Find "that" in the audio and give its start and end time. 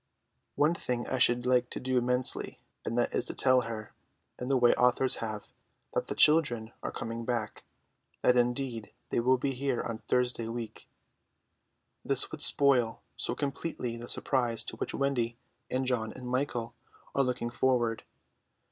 2.97-3.13, 5.93-6.07, 8.23-8.35